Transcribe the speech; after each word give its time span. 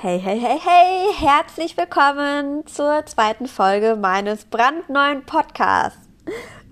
Hey, 0.00 0.20
hey, 0.20 0.38
hey, 0.38 0.60
hey, 0.62 1.12
herzlich 1.12 1.76
willkommen 1.76 2.64
zur 2.68 3.04
zweiten 3.06 3.48
Folge 3.48 3.96
meines 3.96 4.44
brandneuen 4.44 5.26
Podcasts. 5.26 5.98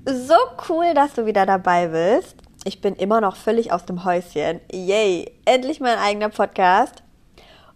So 0.05 0.37
cool, 0.69 0.95
dass 0.95 1.15
du 1.15 1.27
wieder 1.27 1.45
dabei 1.45 1.89
bist. 1.89 2.37
Ich 2.63 2.81
bin 2.81 2.95
immer 2.95 3.21
noch 3.21 3.35
völlig 3.35 3.73
aus 3.73 3.85
dem 3.85 4.05
Häuschen. 4.05 4.61
Yay, 4.71 5.29
endlich 5.45 5.81
mein 5.81 5.99
eigener 5.99 6.29
Podcast. 6.29 7.03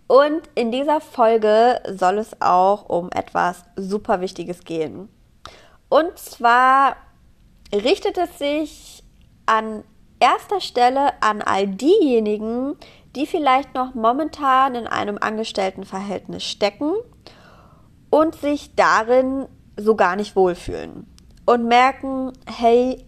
Und 0.06 0.42
in 0.54 0.70
dieser 0.70 1.00
Folge 1.00 1.80
soll 1.88 2.18
es 2.18 2.40
auch 2.40 2.88
um 2.88 3.10
etwas 3.10 3.64
super 3.74 4.20
Wichtiges 4.20 4.62
gehen. 4.62 5.08
Und 5.88 6.16
zwar 6.16 6.94
richtet 7.74 8.18
es 8.18 8.38
sich 8.38 9.02
an 9.46 9.82
erster 10.20 10.60
Stelle 10.60 11.20
an 11.20 11.42
all 11.42 11.66
diejenigen, 11.66 12.76
die 12.76 12.99
vielleicht 13.26 13.74
noch 13.74 13.94
momentan 13.94 14.74
in 14.74 14.86
einem 14.86 15.18
Angestelltenverhältnis 15.18 16.44
stecken 16.44 16.92
und 18.10 18.34
sich 18.34 18.74
darin 18.74 19.46
so 19.76 19.96
gar 19.96 20.16
nicht 20.16 20.36
wohlfühlen 20.36 21.06
und 21.46 21.66
merken, 21.66 22.32
hey, 22.46 23.04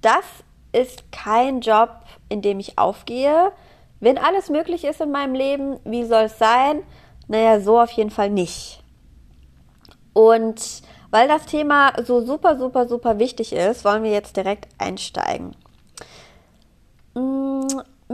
das 0.00 0.24
ist 0.72 1.12
kein 1.12 1.60
Job, 1.60 1.90
in 2.28 2.42
dem 2.42 2.58
ich 2.58 2.78
aufgehe. 2.78 3.52
Wenn 4.00 4.18
alles 4.18 4.50
möglich 4.50 4.84
ist 4.84 5.00
in 5.00 5.10
meinem 5.10 5.34
Leben, 5.34 5.78
wie 5.84 6.04
soll 6.04 6.24
es 6.24 6.38
sein? 6.38 6.82
Naja, 7.28 7.60
so 7.60 7.80
auf 7.80 7.90
jeden 7.92 8.10
Fall 8.10 8.30
nicht. 8.30 8.82
Und 10.12 10.82
weil 11.10 11.28
das 11.28 11.46
Thema 11.46 11.92
so 12.04 12.20
super, 12.20 12.58
super, 12.58 12.88
super 12.88 13.18
wichtig 13.18 13.52
ist, 13.52 13.84
wollen 13.84 14.02
wir 14.02 14.10
jetzt 14.10 14.36
direkt 14.36 14.68
einsteigen. 14.78 15.54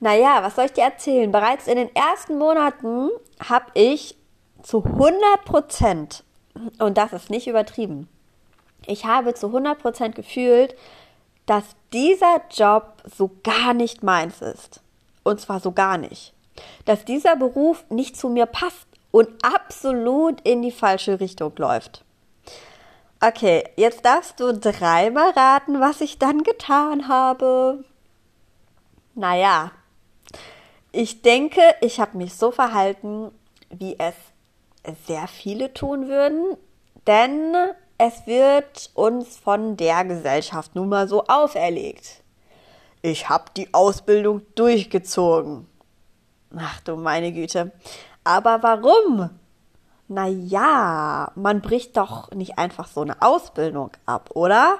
Naja, 0.00 0.42
was 0.42 0.56
soll 0.56 0.64
ich 0.64 0.72
dir 0.72 0.84
erzählen? 0.84 1.30
Bereits 1.30 1.66
in 1.68 1.76
den 1.76 1.94
ersten 1.94 2.36
Monaten 2.36 3.08
habe 3.48 3.66
ich 3.74 4.16
zu 4.62 4.84
100 4.84 5.44
Prozent, 5.44 6.24
und 6.78 6.98
das 6.98 7.12
ist 7.12 7.30
nicht 7.30 7.46
übertrieben, 7.46 8.08
ich 8.86 9.04
habe 9.04 9.34
zu 9.34 9.46
100 9.46 9.78
Prozent 9.78 10.14
gefühlt, 10.14 10.74
dass 11.46 11.64
dieser 11.92 12.40
Job 12.50 13.02
so 13.04 13.30
gar 13.42 13.74
nicht 13.74 14.02
meins 14.02 14.42
ist. 14.42 14.80
Und 15.22 15.40
zwar 15.40 15.60
so 15.60 15.72
gar 15.72 15.98
nicht. 15.98 16.34
Dass 16.84 17.04
dieser 17.04 17.36
Beruf 17.36 17.84
nicht 17.88 18.16
zu 18.16 18.28
mir 18.28 18.46
passt 18.46 18.86
und 19.12 19.28
absolut 19.44 20.40
in 20.40 20.62
die 20.62 20.72
falsche 20.72 21.20
Richtung 21.20 21.52
läuft. 21.56 22.04
Okay, 23.20 23.62
jetzt 23.76 24.04
darfst 24.04 24.40
du 24.40 24.52
dreimal 24.52 25.30
raten, 25.30 25.78
was 25.78 26.00
ich 26.00 26.18
dann 26.18 26.42
getan 26.42 27.06
habe. 27.06 27.84
Naja, 29.14 29.70
ich 30.90 31.22
denke, 31.22 31.60
ich 31.80 32.00
habe 32.00 32.18
mich 32.18 32.34
so 32.34 32.50
verhalten, 32.50 33.30
wie 33.70 33.96
es 33.98 34.14
sehr 35.06 35.28
viele 35.28 35.72
tun 35.72 36.08
würden, 36.08 36.56
denn 37.06 37.54
es 37.98 38.26
wird 38.26 38.90
uns 38.94 39.36
von 39.36 39.76
der 39.76 40.04
Gesellschaft 40.04 40.74
nun 40.74 40.88
mal 40.88 41.06
so 41.06 41.24
auferlegt. 41.26 42.22
Ich 43.02 43.28
habe 43.28 43.44
die 43.56 43.72
Ausbildung 43.72 44.42
durchgezogen. 44.54 45.68
Ach 46.56 46.80
du 46.80 46.96
meine 46.96 47.32
Güte. 47.32 47.72
Aber 48.24 48.62
warum? 48.62 49.30
Na 50.08 50.26
ja, 50.26 51.32
man 51.34 51.60
bricht 51.60 51.96
doch 51.96 52.30
nicht 52.32 52.58
einfach 52.58 52.86
so 52.86 53.00
eine 53.00 53.20
Ausbildung 53.22 53.90
ab, 54.06 54.30
oder? 54.34 54.78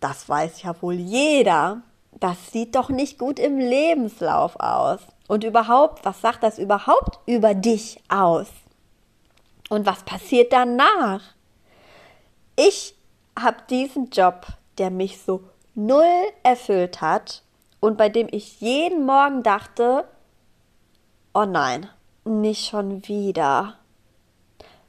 Das 0.00 0.28
weiß 0.28 0.62
ja 0.62 0.74
wohl 0.82 0.94
jeder. 0.94 1.82
Das 2.12 2.50
sieht 2.50 2.74
doch 2.74 2.88
nicht 2.88 3.18
gut 3.18 3.38
im 3.38 3.58
Lebenslauf 3.58 4.56
aus. 4.58 5.00
Und 5.28 5.44
überhaupt, 5.44 6.04
was 6.04 6.20
sagt 6.20 6.42
das 6.42 6.58
überhaupt 6.58 7.20
über 7.26 7.54
dich 7.54 8.02
aus? 8.08 8.48
Und 9.70 9.86
was 9.86 10.02
passiert 10.02 10.52
danach? 10.52 11.22
Ich 12.56 12.94
habe 13.38 13.56
diesen 13.70 14.10
Job, 14.10 14.46
der 14.78 14.90
mich 14.90 15.22
so 15.22 15.44
null 15.74 16.04
erfüllt 16.42 17.00
hat 17.00 17.42
und 17.80 17.96
bei 17.96 18.08
dem 18.08 18.28
ich 18.30 18.60
jeden 18.60 19.06
Morgen 19.06 19.42
dachte, 19.42 20.04
oh 21.32 21.46
nein, 21.46 21.88
nicht 22.24 22.68
schon 22.68 23.06
wieder. 23.06 23.78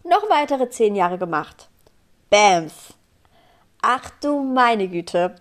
Noch 0.04 0.30
weitere 0.30 0.70
zehn 0.70 0.96
Jahre 0.96 1.18
gemacht. 1.18 1.70
Bams. 2.30 2.94
Ach 3.82 4.10
du 4.22 4.42
meine 4.44 4.88
Güte. 4.88 5.36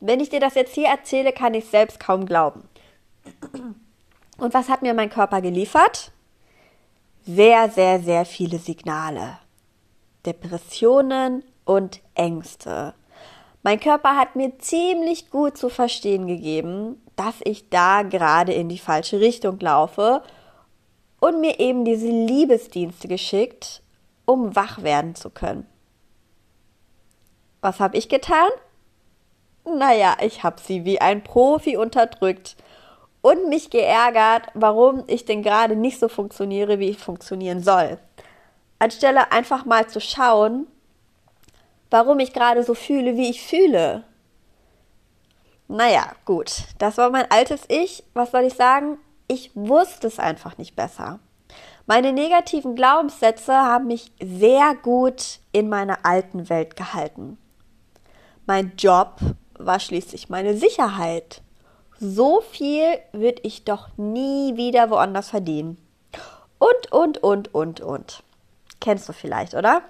Wenn 0.00 0.20
ich 0.20 0.30
dir 0.30 0.40
das 0.40 0.54
jetzt 0.54 0.74
hier 0.74 0.88
erzähle, 0.88 1.32
kann 1.32 1.54
ich 1.54 1.66
selbst 1.66 2.00
kaum 2.00 2.26
glauben. 2.26 2.68
Und 4.38 4.54
was 4.54 4.68
hat 4.68 4.82
mir 4.82 4.94
mein 4.94 5.10
Körper 5.10 5.40
geliefert? 5.40 6.12
Sehr, 7.22 7.68
sehr, 7.70 8.00
sehr 8.00 8.24
viele 8.24 8.58
Signale. 8.58 9.38
Depressionen 10.24 11.44
und 11.64 12.00
Ängste. 12.14 12.94
Mein 13.62 13.78
Körper 13.78 14.16
hat 14.16 14.36
mir 14.36 14.58
ziemlich 14.58 15.30
gut 15.30 15.58
zu 15.58 15.68
verstehen 15.68 16.26
gegeben, 16.26 17.02
dass 17.16 17.34
ich 17.44 17.68
da 17.68 18.02
gerade 18.02 18.54
in 18.54 18.70
die 18.70 18.78
falsche 18.78 19.20
Richtung 19.20 19.60
laufe 19.60 20.22
und 21.20 21.40
mir 21.40 21.60
eben 21.60 21.84
diese 21.84 22.08
Liebesdienste 22.08 23.08
geschickt, 23.08 23.82
um 24.24 24.56
wach 24.56 24.82
werden 24.82 25.14
zu 25.14 25.30
können. 25.30 25.66
Was 27.60 27.78
habe 27.78 27.96
ich 27.96 28.08
getan? 28.08 28.50
Naja, 29.64 30.16
ich 30.20 30.42
habe 30.42 30.60
sie 30.60 30.84
wie 30.84 31.00
ein 31.00 31.22
Profi 31.22 31.76
unterdrückt 31.76 32.56
und 33.20 33.48
mich 33.48 33.70
geärgert, 33.70 34.48
warum 34.54 35.04
ich 35.06 35.26
denn 35.26 35.42
gerade 35.42 35.76
nicht 35.76 36.00
so 36.00 36.08
funktioniere, 36.08 36.78
wie 36.78 36.88
ich 36.88 36.98
funktionieren 36.98 37.62
soll. 37.62 37.98
Anstelle 38.78 39.30
einfach 39.30 39.66
mal 39.66 39.86
zu 39.88 40.00
schauen, 40.00 40.66
warum 41.90 42.18
ich 42.20 42.32
gerade 42.32 42.62
so 42.62 42.74
fühle, 42.74 43.16
wie 43.16 43.28
ich 43.28 43.42
fühle. 43.42 44.04
Naja, 45.68 46.12
gut, 46.24 46.64
das 46.78 46.96
war 46.96 47.10
mein 47.10 47.30
altes 47.30 47.62
Ich. 47.68 48.02
Was 48.14 48.30
soll 48.30 48.44
ich 48.44 48.54
sagen? 48.54 48.98
Ich 49.30 49.52
wusste 49.54 50.08
es 50.08 50.18
einfach 50.18 50.58
nicht 50.58 50.74
besser. 50.74 51.20
Meine 51.86 52.12
negativen 52.12 52.74
Glaubenssätze 52.74 53.54
haben 53.54 53.86
mich 53.86 54.10
sehr 54.20 54.74
gut 54.74 55.38
in 55.52 55.68
meiner 55.68 56.04
alten 56.04 56.48
Welt 56.48 56.74
gehalten. 56.74 57.38
Mein 58.46 58.72
Job 58.76 59.20
war 59.56 59.78
schließlich 59.78 60.30
meine 60.30 60.56
Sicherheit. 60.56 61.42
So 62.00 62.40
viel 62.40 62.98
würde 63.12 63.42
ich 63.44 63.62
doch 63.62 63.96
nie 63.96 64.56
wieder 64.56 64.90
woanders 64.90 65.30
verdienen. 65.30 65.78
Und, 66.58 66.90
und, 66.90 67.18
und, 67.18 67.54
und, 67.54 67.80
und. 67.80 68.24
Kennst 68.80 69.08
du 69.08 69.12
vielleicht, 69.12 69.54
oder? 69.54 69.82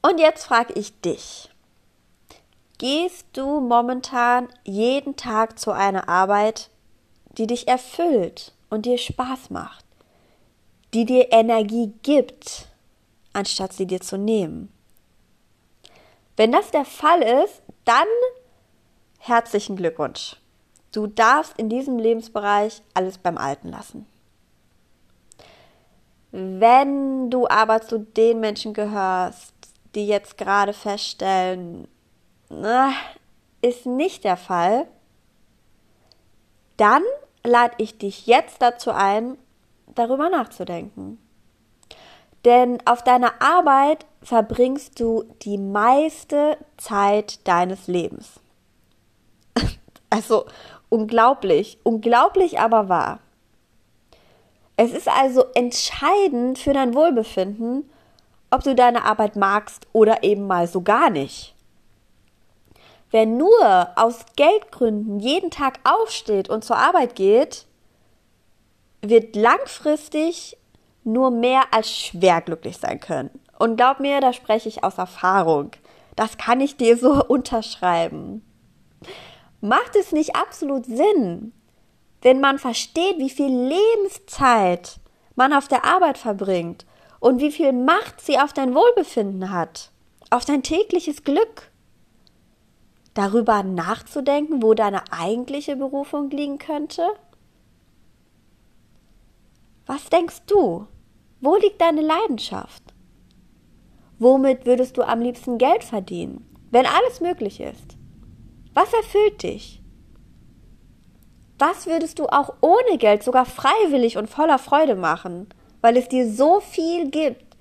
Und 0.00 0.18
jetzt 0.18 0.46
frage 0.46 0.72
ich 0.72 0.98
dich. 1.02 1.50
Gehst 2.78 3.26
du 3.34 3.60
momentan 3.60 4.48
jeden 4.64 5.16
Tag 5.16 5.58
zu 5.58 5.72
einer 5.72 6.08
Arbeit, 6.08 6.70
die 7.38 7.46
dich 7.46 7.68
erfüllt 7.68 8.52
und 8.70 8.86
dir 8.86 8.98
Spaß 8.98 9.50
macht, 9.50 9.84
die 10.94 11.04
dir 11.04 11.32
Energie 11.32 11.92
gibt, 12.02 12.68
anstatt 13.32 13.72
sie 13.72 13.86
dir 13.86 14.00
zu 14.00 14.16
nehmen. 14.16 14.72
Wenn 16.36 16.52
das 16.52 16.70
der 16.70 16.84
Fall 16.84 17.22
ist, 17.22 17.62
dann 17.84 18.06
herzlichen 19.18 19.76
Glückwunsch. 19.76 20.36
Du 20.92 21.06
darfst 21.06 21.58
in 21.58 21.68
diesem 21.68 21.98
Lebensbereich 21.98 22.82
alles 22.94 23.18
beim 23.18 23.36
Alten 23.36 23.68
lassen. 23.68 24.06
Wenn 26.32 27.30
du 27.30 27.48
aber 27.48 27.80
zu 27.82 27.98
den 27.98 28.40
Menschen 28.40 28.74
gehörst, 28.74 29.54
die 29.94 30.06
jetzt 30.06 30.36
gerade 30.36 30.72
feststellen, 30.72 31.88
na, 32.48 32.92
ist 33.62 33.86
nicht 33.86 34.24
der 34.24 34.36
Fall, 34.36 34.86
dann 36.76 37.02
lade 37.46 37.74
ich 37.78 37.98
dich 37.98 38.26
jetzt 38.26 38.60
dazu 38.60 38.90
ein, 38.90 39.38
darüber 39.94 40.28
nachzudenken. 40.28 41.18
Denn 42.44 42.78
auf 42.86 43.02
deiner 43.02 43.42
Arbeit 43.42 44.06
verbringst 44.22 45.00
du 45.00 45.24
die 45.42 45.58
meiste 45.58 46.56
Zeit 46.76 47.46
deines 47.46 47.86
Lebens. 47.86 48.40
Also 50.08 50.46
unglaublich, 50.88 51.78
unglaublich 51.82 52.60
aber 52.60 52.88
wahr. 52.88 53.18
Es 54.76 54.92
ist 54.92 55.08
also 55.08 55.44
entscheidend 55.54 56.60
für 56.60 56.72
dein 56.72 56.94
Wohlbefinden, 56.94 57.90
ob 58.50 58.62
du 58.62 58.76
deine 58.76 59.04
Arbeit 59.04 59.34
magst 59.34 59.88
oder 59.92 60.22
eben 60.22 60.46
mal 60.46 60.68
so 60.68 60.82
gar 60.82 61.10
nicht. 61.10 61.55
Wer 63.10 63.26
nur 63.26 63.88
aus 63.96 64.26
Geldgründen 64.36 65.20
jeden 65.20 65.50
Tag 65.50 65.78
aufsteht 65.84 66.48
und 66.48 66.64
zur 66.64 66.76
Arbeit 66.76 67.14
geht, 67.14 67.66
wird 69.00 69.36
langfristig 69.36 70.56
nur 71.04 71.30
mehr 71.30 71.62
als 71.72 71.90
schwer 71.90 72.40
glücklich 72.40 72.78
sein 72.78 72.98
können. 73.00 73.30
Und 73.58 73.76
glaub 73.76 74.00
mir, 74.00 74.20
da 74.20 74.32
spreche 74.32 74.68
ich 74.68 74.82
aus 74.82 74.98
Erfahrung. 74.98 75.70
Das 76.16 76.36
kann 76.36 76.60
ich 76.60 76.76
dir 76.76 76.96
so 76.96 77.24
unterschreiben. 77.28 78.44
Macht 79.60 79.96
es 79.96 80.12
nicht 80.12 80.36
absolut 80.36 80.84
Sinn, 80.84 81.52
wenn 82.22 82.40
man 82.40 82.58
versteht, 82.58 83.18
wie 83.18 83.30
viel 83.30 83.48
Lebenszeit 83.48 84.98
man 85.36 85.52
auf 85.52 85.68
der 85.68 85.84
Arbeit 85.84 86.18
verbringt 86.18 86.86
und 87.20 87.40
wie 87.40 87.52
viel 87.52 87.72
Macht 87.72 88.20
sie 88.20 88.38
auf 88.38 88.52
dein 88.52 88.74
Wohlbefinden 88.74 89.50
hat, 89.50 89.90
auf 90.30 90.44
dein 90.44 90.62
tägliches 90.62 91.22
Glück? 91.22 91.70
Darüber 93.16 93.62
nachzudenken, 93.62 94.62
wo 94.62 94.74
deine 94.74 95.02
eigentliche 95.10 95.74
Berufung 95.74 96.28
liegen 96.28 96.58
könnte? 96.58 97.02
Was 99.86 100.10
denkst 100.10 100.42
du? 100.46 100.86
Wo 101.40 101.56
liegt 101.56 101.80
deine 101.80 102.02
Leidenschaft? 102.02 102.82
Womit 104.18 104.66
würdest 104.66 104.98
du 104.98 105.02
am 105.02 105.22
liebsten 105.22 105.56
Geld 105.56 105.82
verdienen, 105.82 106.46
wenn 106.70 106.84
alles 106.84 107.22
möglich 107.22 107.58
ist? 107.60 107.96
Was 108.74 108.92
erfüllt 108.92 109.42
dich? 109.42 109.80
Was 111.58 111.86
würdest 111.86 112.18
du 112.18 112.26
auch 112.26 112.56
ohne 112.60 112.98
Geld 112.98 113.22
sogar 113.22 113.46
freiwillig 113.46 114.18
und 114.18 114.28
voller 114.28 114.58
Freude 114.58 114.94
machen, 114.94 115.48
weil 115.80 115.96
es 115.96 116.08
dir 116.10 116.30
so 116.30 116.60
viel 116.60 117.10
gibt? 117.10 117.56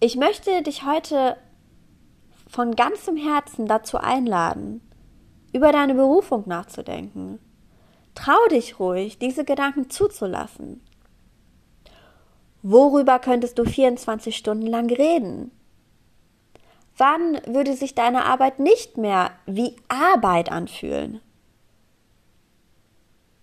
Ich 0.00 0.16
möchte 0.16 0.62
dich 0.62 0.84
heute 0.84 1.36
von 2.52 2.76
ganzem 2.76 3.16
Herzen 3.16 3.66
dazu 3.66 3.96
einladen, 3.96 4.80
über 5.52 5.72
deine 5.72 5.94
Berufung 5.94 6.44
nachzudenken 6.46 7.38
Trau 8.14 8.46
dich 8.50 8.78
ruhig, 8.78 9.18
diese 9.18 9.44
Gedanken 9.44 9.88
zuzulassen. 9.90 10.82
Worüber 12.62 13.18
könntest 13.18 13.58
du 13.58 13.64
24 13.64 14.36
Stunden 14.36 14.66
lang 14.66 14.90
reden? 14.90 15.50
Wann 16.96 17.40
würde 17.46 17.74
sich 17.74 17.94
deine 17.94 18.26
Arbeit 18.26 18.58
nicht 18.58 18.98
mehr 18.98 19.30
wie 19.46 19.76
Arbeit 19.88 20.52
anfühlen? 20.52 21.20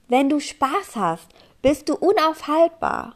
Wenn 0.08 0.30
du 0.30 0.40
Spaß 0.40 0.96
hast, 0.96 1.28
bist 1.62 1.90
du 1.90 1.96
unaufhaltbar. 1.96 3.16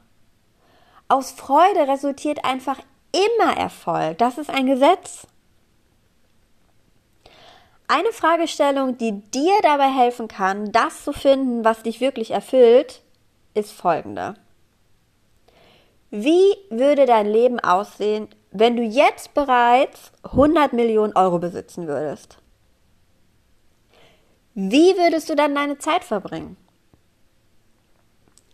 Aus 1.08 1.32
Freude 1.32 1.88
resultiert 1.88 2.44
einfach 2.44 2.80
immer 3.12 3.56
Erfolg. 3.56 4.18
Das 4.18 4.38
ist 4.38 4.50
ein 4.50 4.66
Gesetz. 4.66 5.28
Eine 7.96 8.12
Fragestellung, 8.12 8.98
die 8.98 9.12
dir 9.12 9.54
dabei 9.62 9.88
helfen 9.88 10.28
kann, 10.28 10.72
das 10.72 11.04
zu 11.04 11.14
finden, 11.14 11.64
was 11.64 11.84
dich 11.84 12.02
wirklich 12.02 12.32
erfüllt, 12.32 13.04
ist 13.54 13.72
folgende. 13.72 14.34
Wie 16.10 16.56
würde 16.72 17.06
dein 17.06 17.28
Leben 17.28 17.60
aussehen, 17.60 18.30
wenn 18.50 18.76
du 18.76 18.82
jetzt 18.82 19.36
bereits 19.36 20.12
100 20.24 20.74
Millionen 20.74 21.16
Euro 21.16 21.38
besitzen 21.38 21.86
würdest? 21.86 22.40
Wie 24.56 24.98
würdest 24.98 25.30
du 25.30 25.36
dann 25.36 25.54
deine 25.54 25.78
Zeit 25.78 26.04
verbringen? 26.04 26.58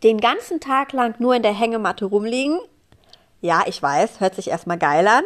Den 0.03 0.19
ganzen 0.19 0.59
Tag 0.59 0.91
lang 0.91 1.15
nur 1.19 1.33
in 1.33 1.43
der 1.43 1.53
Hängematte 1.53 2.03
rumliegen? 2.03 2.59
Ja, 3.39 3.63
ich 3.67 3.81
weiß, 3.81 4.19
hört 4.19 4.35
sich 4.35 4.49
erstmal 4.49 4.77
geil 4.77 5.07
an, 5.07 5.23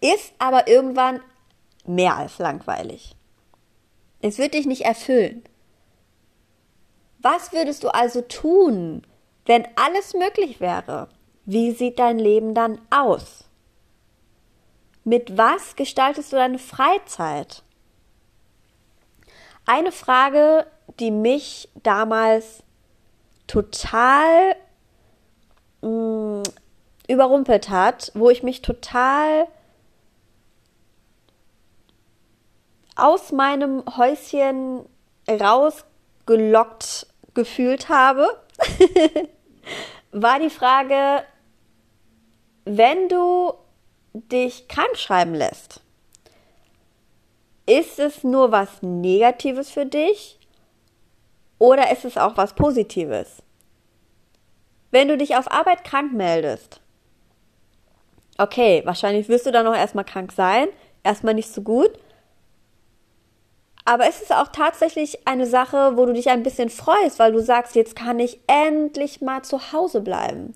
ist 0.00 0.32
aber 0.38 0.68
irgendwann 0.68 1.20
mehr 1.86 2.16
als 2.16 2.38
langweilig. 2.38 3.16
Es 4.20 4.38
wird 4.38 4.54
dich 4.54 4.66
nicht 4.66 4.82
erfüllen. 4.82 5.44
Was 7.18 7.52
würdest 7.52 7.84
du 7.84 7.88
also 7.88 8.20
tun, 8.22 9.06
wenn 9.46 9.66
alles 9.76 10.14
möglich 10.14 10.60
wäre? 10.60 11.08
Wie 11.44 11.72
sieht 11.72 11.98
dein 11.98 12.18
Leben 12.18 12.54
dann 12.54 12.80
aus? 12.90 13.44
Mit 15.04 15.36
was 15.36 15.76
gestaltest 15.76 16.32
du 16.32 16.36
deine 16.36 16.58
Freizeit? 16.58 17.62
Eine 19.66 19.92
Frage, 19.92 20.66
die 21.00 21.10
mich 21.10 21.68
damals 21.82 22.62
total 23.46 24.56
mh, 25.82 25.88
mm, 25.88 26.42
überrumpelt 27.08 27.68
hat, 27.68 28.10
wo 28.14 28.30
ich 28.30 28.42
mich 28.42 28.62
total 28.62 29.46
aus 32.96 33.32
meinem 33.32 33.82
Häuschen 33.96 34.84
rausgelockt 35.28 37.06
gefühlt 37.34 37.88
habe, 37.88 38.28
war 40.12 40.38
die 40.38 40.50
Frage, 40.50 41.24
wenn 42.64 43.08
du 43.08 43.54
dich 44.12 44.68
krank 44.68 44.96
schreiben 44.96 45.34
lässt, 45.34 45.80
ist 47.66 47.98
es 47.98 48.22
nur 48.22 48.52
was 48.52 48.82
Negatives 48.82 49.70
für 49.70 49.86
dich 49.86 50.38
oder 51.58 51.90
ist 51.90 52.04
es 52.04 52.16
auch 52.16 52.36
was 52.36 52.54
Positives? 52.54 53.42
Wenn 54.90 55.08
du 55.08 55.18
dich 55.18 55.34
auf 55.36 55.50
Arbeit 55.50 55.82
krank 55.82 56.12
meldest, 56.12 56.80
okay, 58.38 58.82
wahrscheinlich 58.84 59.28
wirst 59.28 59.46
du 59.46 59.50
dann 59.50 59.64
noch 59.64 59.74
erstmal 59.74 60.04
krank 60.04 60.30
sein, 60.32 60.68
erstmal 61.02 61.34
nicht 61.34 61.52
so 61.52 61.62
gut, 61.62 61.90
aber 63.84 64.08
es 64.08 64.22
ist 64.22 64.32
auch 64.32 64.48
tatsächlich 64.48 65.26
eine 65.26 65.46
Sache, 65.46 65.96
wo 65.96 66.06
du 66.06 66.14
dich 66.14 66.30
ein 66.30 66.42
bisschen 66.42 66.70
freust, 66.70 67.18
weil 67.18 67.32
du 67.32 67.40
sagst, 67.40 67.74
jetzt 67.74 67.94
kann 67.94 68.18
ich 68.18 68.40
endlich 68.46 69.20
mal 69.20 69.42
zu 69.42 69.72
Hause 69.72 70.00
bleiben. 70.00 70.54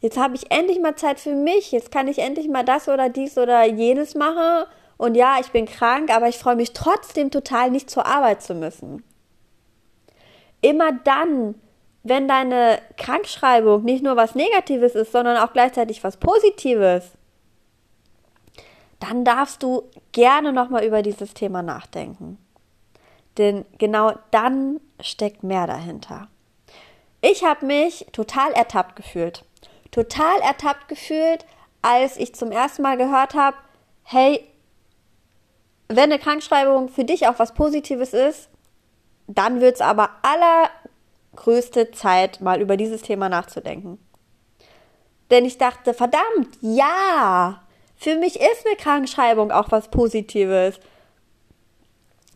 Jetzt 0.00 0.18
habe 0.18 0.34
ich 0.34 0.50
endlich 0.50 0.80
mal 0.80 0.96
Zeit 0.96 1.20
für 1.20 1.34
mich. 1.34 1.72
Jetzt 1.72 1.90
kann 1.90 2.08
ich 2.08 2.18
endlich 2.18 2.48
mal 2.48 2.64
das 2.64 2.88
oder 2.88 3.08
dies 3.08 3.38
oder 3.38 3.64
jenes 3.64 4.14
machen. 4.14 4.66
Und 4.96 5.14
ja, 5.14 5.38
ich 5.40 5.50
bin 5.50 5.66
krank, 5.66 6.14
aber 6.14 6.28
ich 6.28 6.38
freue 6.38 6.56
mich 6.56 6.72
trotzdem 6.72 7.30
total, 7.30 7.70
nicht 7.70 7.90
zur 7.90 8.06
Arbeit 8.06 8.42
zu 8.42 8.54
müssen. 8.54 9.02
Immer 10.60 10.92
dann, 10.92 11.54
wenn 12.02 12.28
deine 12.28 12.78
Krankschreibung 12.96 13.82
nicht 13.82 14.04
nur 14.04 14.16
was 14.16 14.34
Negatives 14.34 14.94
ist, 14.94 15.12
sondern 15.12 15.36
auch 15.36 15.52
gleichzeitig 15.52 16.04
was 16.04 16.16
Positives, 16.16 17.12
dann 19.00 19.24
darfst 19.24 19.62
du 19.62 19.84
gerne 20.12 20.52
nochmal 20.52 20.84
über 20.84 21.02
dieses 21.02 21.34
Thema 21.34 21.62
nachdenken. 21.62 22.38
Denn 23.38 23.64
genau 23.78 24.12
dann 24.30 24.80
steckt 25.00 25.42
mehr 25.42 25.66
dahinter. 25.66 26.28
Ich 27.20 27.44
habe 27.44 27.66
mich 27.66 28.06
total 28.12 28.52
ertappt 28.52 28.96
gefühlt. 28.96 29.44
Total 29.90 30.40
ertappt 30.40 30.88
gefühlt, 30.88 31.44
als 31.82 32.16
ich 32.16 32.34
zum 32.34 32.50
ersten 32.50 32.82
Mal 32.82 32.96
gehört 32.96 33.34
habe, 33.34 33.56
hey, 34.02 34.46
wenn 35.88 36.12
eine 36.12 36.18
Krankschreibung 36.18 36.88
für 36.88 37.04
dich 37.04 37.26
auch 37.28 37.38
was 37.38 37.54
Positives 37.54 38.12
ist, 38.12 38.48
dann 39.26 39.60
wird 39.60 39.76
es 39.76 39.80
aber 39.80 40.10
allergrößte 41.32 41.90
Zeit, 41.92 42.40
mal 42.40 42.60
über 42.60 42.76
dieses 42.76 43.02
Thema 43.02 43.28
nachzudenken. 43.28 43.98
Denn 45.30 45.44
ich 45.44 45.58
dachte, 45.58 45.94
verdammt, 45.94 46.58
ja, 46.60 47.62
für 47.96 48.16
mich 48.16 48.36
ist 48.36 48.66
eine 48.66 48.76
Krankschreibung 48.76 49.50
auch 49.50 49.70
was 49.70 49.88
Positives. 49.88 50.78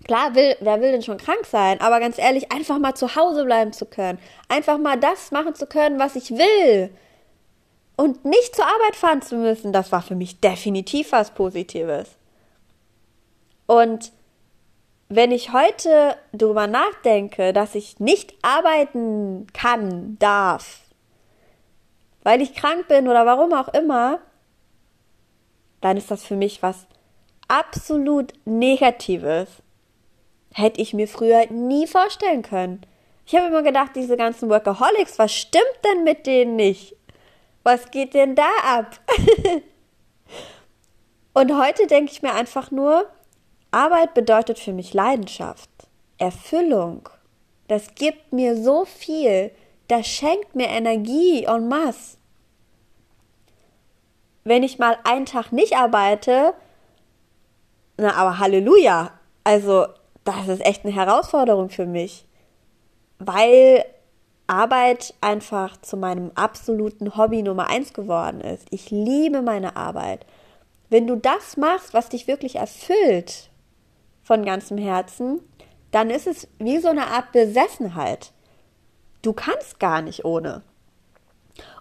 Klar, 0.06 0.34
will, 0.34 0.56
wer 0.60 0.80
will 0.80 0.92
denn 0.92 1.02
schon 1.02 1.18
krank 1.18 1.44
sein? 1.44 1.80
Aber 1.80 2.00
ganz 2.00 2.18
ehrlich, 2.18 2.50
einfach 2.50 2.78
mal 2.78 2.94
zu 2.94 3.14
Hause 3.14 3.44
bleiben 3.44 3.72
zu 3.72 3.84
können. 3.84 4.18
Einfach 4.48 4.78
mal 4.78 4.98
das 4.98 5.30
machen 5.32 5.54
zu 5.54 5.66
können, 5.66 5.98
was 5.98 6.16
ich 6.16 6.30
will. 6.30 6.90
Und 7.96 8.24
nicht 8.24 8.54
zur 8.54 8.64
Arbeit 8.64 8.96
fahren 8.96 9.22
zu 9.22 9.36
müssen, 9.36 9.72
das 9.72 9.92
war 9.92 10.02
für 10.02 10.14
mich 10.14 10.40
definitiv 10.40 11.12
was 11.12 11.32
Positives. 11.32 12.16
Und 13.66 14.12
wenn 15.08 15.32
ich 15.32 15.52
heute 15.52 16.16
darüber 16.32 16.66
nachdenke, 16.66 17.52
dass 17.52 17.74
ich 17.74 17.98
nicht 17.98 18.34
arbeiten 18.42 19.46
kann, 19.52 20.16
darf, 20.18 20.80
weil 22.22 22.40
ich 22.40 22.54
krank 22.54 22.88
bin 22.88 23.08
oder 23.08 23.26
warum 23.26 23.52
auch 23.52 23.68
immer, 23.68 24.20
dann 25.80 25.96
ist 25.96 26.10
das 26.10 26.24
für 26.24 26.36
mich 26.36 26.62
was 26.62 26.86
absolut 27.48 28.32
Negatives. 28.44 29.48
Hätte 30.52 30.80
ich 30.80 30.94
mir 30.94 31.08
früher 31.08 31.46
nie 31.50 31.86
vorstellen 31.86 32.42
können. 32.42 32.82
Ich 33.26 33.34
habe 33.34 33.48
immer 33.48 33.62
gedacht, 33.62 33.92
diese 33.94 34.16
ganzen 34.16 34.48
Workaholics, 34.48 35.18
was 35.18 35.34
stimmt 35.34 35.78
denn 35.84 36.04
mit 36.04 36.26
denen 36.26 36.56
nicht? 36.56 36.96
Was 37.62 37.90
geht 37.90 38.14
denn 38.14 38.34
da 38.34 38.48
ab? 38.64 38.98
Und 41.34 41.56
heute 41.56 41.86
denke 41.86 42.10
ich 42.10 42.22
mir 42.22 42.32
einfach 42.32 42.70
nur, 42.70 43.06
Arbeit 43.70 44.14
bedeutet 44.14 44.58
für 44.58 44.72
mich 44.72 44.94
Leidenschaft, 44.94 45.68
Erfüllung. 46.16 47.08
Das 47.68 47.94
gibt 47.94 48.32
mir 48.32 48.56
so 48.56 48.86
viel, 48.86 49.50
das 49.88 50.06
schenkt 50.06 50.54
mir 50.54 50.68
Energie 50.68 51.44
en 51.44 51.68
masse. 51.68 52.17
Wenn 54.48 54.62
ich 54.62 54.78
mal 54.78 54.96
einen 55.04 55.26
Tag 55.26 55.52
nicht 55.52 55.76
arbeite, 55.76 56.54
na 57.98 58.14
aber 58.14 58.38
Halleluja, 58.38 59.10
also 59.44 59.88
das 60.24 60.48
ist 60.48 60.64
echt 60.64 60.86
eine 60.86 60.94
Herausforderung 60.94 61.68
für 61.68 61.84
mich, 61.84 62.26
weil 63.18 63.84
Arbeit 64.46 65.12
einfach 65.20 65.78
zu 65.82 65.98
meinem 65.98 66.30
absoluten 66.34 67.14
Hobby 67.14 67.42
Nummer 67.42 67.68
eins 67.68 67.92
geworden 67.92 68.40
ist. 68.40 68.66
Ich 68.70 68.90
liebe 68.90 69.42
meine 69.42 69.76
Arbeit. 69.76 70.24
Wenn 70.88 71.06
du 71.06 71.16
das 71.16 71.58
machst, 71.58 71.92
was 71.92 72.08
dich 72.08 72.26
wirklich 72.26 72.56
erfüllt 72.56 73.50
von 74.22 74.46
ganzem 74.46 74.78
Herzen, 74.78 75.40
dann 75.90 76.08
ist 76.08 76.26
es 76.26 76.48
wie 76.58 76.78
so 76.78 76.88
eine 76.88 77.08
Art 77.08 77.32
Besessenheit. 77.32 78.32
Du 79.20 79.34
kannst 79.34 79.78
gar 79.78 80.00
nicht 80.00 80.24
ohne. 80.24 80.62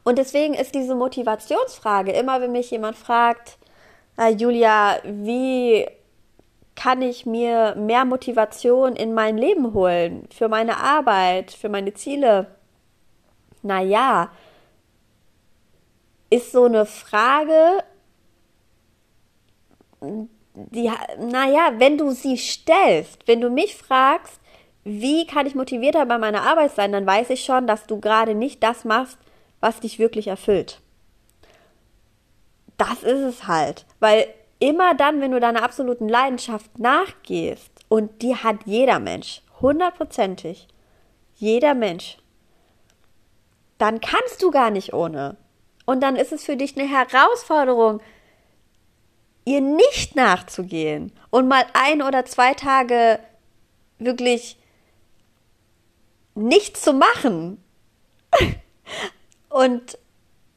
Und 0.03 0.17
deswegen 0.17 0.53
ist 0.53 0.74
diese 0.75 0.96
Motivationsfrage 0.96 2.12
immer, 2.12 2.41
wenn 2.41 2.51
mich 2.51 2.72
jemand 2.72 2.96
fragt, 2.96 3.57
äh, 4.17 4.29
Julia, 4.29 4.98
wie 5.03 5.88
kann 6.75 7.01
ich 7.01 7.25
mir 7.25 7.75
mehr 7.75 8.05
Motivation 8.05 8.96
in 8.96 9.13
mein 9.13 9.38
Leben 9.38 9.74
holen, 9.74 10.27
für 10.31 10.48
meine 10.48 10.77
Arbeit, 10.77 11.51
für 11.51 11.69
meine 11.69 11.93
Ziele? 11.93 12.48
Naja, 13.63 14.31
ist 16.29 16.51
so 16.51 16.65
eine 16.65 16.86
Frage, 16.86 17.84
die, 20.01 20.91
naja, 21.19 21.74
wenn 21.77 21.98
du 21.98 22.12
sie 22.12 22.38
stellst, 22.38 23.27
wenn 23.27 23.41
du 23.41 23.50
mich 23.50 23.75
fragst, 23.75 24.39
wie 24.84 25.27
kann 25.27 25.46
ich 25.46 25.55
motivierter 25.55 26.05
bei 26.05 26.17
meiner 26.17 26.43
Arbeit 26.43 26.74
sein, 26.74 26.91
dann 26.91 27.05
weiß 27.05 27.29
ich 27.31 27.43
schon, 27.43 27.67
dass 27.67 27.88
du 27.88 28.00
gerade 28.00 28.36
nicht 28.36 28.63
das 28.63 28.86
machst, 28.86 29.17
was 29.67 29.81
dich 29.81 30.00
wirklich 30.00 30.27
erfüllt. 30.27 30.79
Das 32.77 33.03
ist 33.03 33.19
es 33.19 33.47
halt, 33.47 33.86
weil 34.00 34.27
immer 34.59 34.95
dann, 34.95 35.19
wenn 35.19 35.31
du 35.31 35.39
deiner 35.41 35.63
absoluten 35.63 36.07
Leidenschaft 36.07 36.79
nachgehst, 36.79 37.71
und 37.89 38.21
die 38.21 38.36
hat 38.36 38.57
jeder 38.65 39.00
Mensch, 39.00 39.41
hundertprozentig, 39.62 40.67
jeder 41.36 41.74
Mensch, 41.74 42.17
dann 43.77 44.01
kannst 44.01 44.41
du 44.41 44.51
gar 44.51 44.71
nicht 44.71 44.93
ohne. 44.93 45.38
Und 45.86 46.01
dann 46.01 46.15
ist 46.15 46.31
es 46.31 46.43
für 46.43 46.57
dich 46.57 46.77
eine 46.77 46.88
Herausforderung, 46.88 48.01
ihr 49.45 49.62
nicht 49.62 50.15
nachzugehen 50.15 51.13
und 51.29 51.47
mal 51.47 51.65
ein 51.74 52.01
oder 52.01 52.25
zwei 52.25 52.53
Tage 52.53 53.19
wirklich 54.00 54.57
nichts 56.36 56.81
zu 56.81 56.93
machen. 56.93 57.63
und 59.57 59.97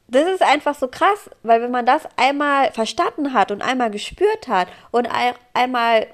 das 0.09 0.27
ist 0.27 0.43
einfach 0.43 0.75
so 0.75 0.87
krass, 0.87 1.27
weil 1.41 1.59
wenn 1.63 1.71
man 1.71 1.87
das 1.87 2.03
einmal 2.17 2.71
verstanden 2.71 3.33
hat 3.33 3.49
und 3.49 3.63
einmal 3.63 3.89
gespürt 3.89 4.47
hat 4.47 4.67
und 4.91 5.07
einmal 5.53 6.05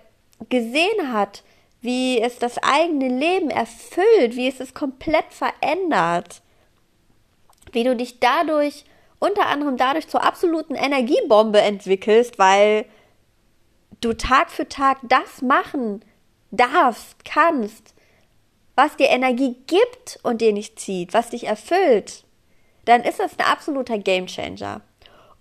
gesehen 0.48 1.12
hat, 1.12 1.44
wie 1.82 2.22
es 2.22 2.40
das 2.40 2.58
eigene 2.60 3.10
Leben 3.10 3.50
erfüllt, 3.50 4.38
wie 4.38 4.48
es 4.48 4.62
es 4.62 4.74
komplett 4.74 5.26
verändert, 5.32 6.42
wie 7.74 7.84
du 7.84 7.94
dich 7.94 8.22
dadurch 8.22 8.86
unter 9.20 9.48
anderem 9.48 9.76
dadurch 9.76 10.08
zur 10.08 10.24
absoluten 10.24 10.76
Energiebombe 10.76 11.60
entwickelst, 11.60 12.40
weil 12.40 12.86
du 14.00 14.14
Tag 14.14 14.50
für 14.50 14.70
Tag 14.70 15.00
das 15.04 15.42
machen 15.42 16.06
darfst, 16.52 17.26
kannst, 17.26 17.96
was 18.76 18.96
dir 18.96 19.10
Energie 19.10 19.58
gibt 19.68 20.20
und 20.24 20.40
dir 20.40 20.54
nicht 20.54 20.80
zieht, 20.80 21.14
was 21.14 21.32
dich 21.32 21.48
erfüllt, 21.48 22.24
dann 22.88 23.04
ist 23.04 23.20
das 23.20 23.38
ein 23.38 23.46
absoluter 23.46 23.98
Gamechanger. 23.98 24.82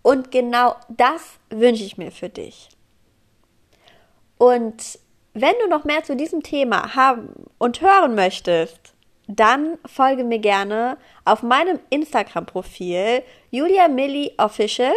Und 0.02 0.30
genau 0.30 0.76
das 0.88 1.38
wünsche 1.50 1.84
ich 1.84 1.96
mir 1.96 2.12
für 2.12 2.28
dich. 2.28 2.68
Und 4.38 4.98
wenn 5.34 5.54
du 5.62 5.68
noch 5.68 5.84
mehr 5.84 6.04
zu 6.04 6.16
diesem 6.16 6.42
Thema 6.42 6.94
haben 6.94 7.46
und 7.58 7.80
hören 7.80 8.14
möchtest, 8.14 8.94
dann 9.28 9.78
folge 9.84 10.24
mir 10.24 10.38
gerne 10.38 10.98
auf 11.24 11.42
meinem 11.42 11.80
Instagram-Profil 11.90 13.22
Julia 13.50 13.88
Milli 13.88 14.32
Official. 14.38 14.92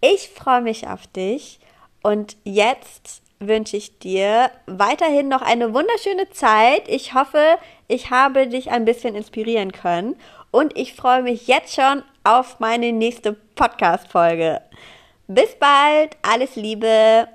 Ich 0.00 0.30
freue 0.30 0.62
mich 0.62 0.88
auf 0.88 1.06
dich 1.06 1.60
und 2.02 2.36
jetzt 2.44 3.22
wünsche 3.38 3.76
ich 3.76 3.98
dir 3.98 4.50
weiterhin 4.66 5.28
noch 5.28 5.42
eine 5.42 5.74
wunderschöne 5.74 6.30
Zeit. 6.30 6.88
Ich 6.88 7.14
hoffe, 7.14 7.58
ich 7.88 8.10
habe 8.10 8.46
dich 8.46 8.70
ein 8.70 8.84
bisschen 8.84 9.14
inspirieren 9.14 9.72
können 9.72 10.16
und 10.56 10.74
ich 10.74 10.94
freue 10.94 11.22
mich 11.22 11.48
jetzt 11.48 11.74
schon 11.74 12.02
auf 12.24 12.60
meine 12.60 12.90
nächste 12.90 13.34
Podcast-Folge. 13.34 14.62
Bis 15.26 15.54
bald, 15.56 16.16
alles 16.22 16.56
Liebe. 16.56 17.28